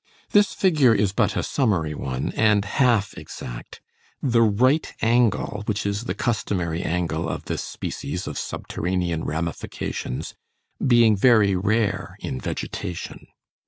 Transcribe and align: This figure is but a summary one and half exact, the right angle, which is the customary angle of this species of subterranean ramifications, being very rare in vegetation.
This 0.31 0.51
figure 0.55 0.95
is 0.95 1.13
but 1.13 1.37
a 1.37 1.43
summary 1.43 1.93
one 1.93 2.31
and 2.35 2.65
half 2.65 3.15
exact, 3.15 3.81
the 4.19 4.41
right 4.41 4.91
angle, 5.03 5.61
which 5.67 5.85
is 5.85 6.05
the 6.05 6.15
customary 6.15 6.81
angle 6.81 7.29
of 7.29 7.45
this 7.45 7.63
species 7.63 8.25
of 8.25 8.39
subterranean 8.39 9.23
ramifications, 9.25 10.33
being 10.83 11.15
very 11.15 11.55
rare 11.55 12.15
in 12.19 12.41
vegetation. 12.41 13.27